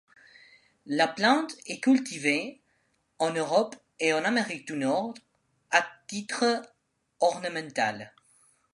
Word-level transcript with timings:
La 0.87 1.07
plante 1.07 1.53
est 1.67 1.79
cultivée 1.79 2.59
en 3.19 3.33
Europe 3.33 3.75
et 3.99 4.13
en 4.13 4.23
Amérique 4.23 4.65
du 4.65 4.75
Nord 4.75 5.13
à 5.69 5.85
titre 6.07 6.63
ornementale. 7.19 8.11